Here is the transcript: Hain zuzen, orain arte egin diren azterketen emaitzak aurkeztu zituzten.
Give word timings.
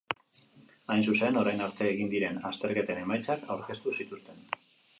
Hain 0.93 1.03
zuzen, 1.11 1.35
orain 1.41 1.61
arte 1.67 1.85
egin 1.91 2.09
diren 2.15 2.41
azterketen 2.51 3.05
emaitzak 3.05 3.47
aurkeztu 3.57 3.97
zituzten. 4.01 4.45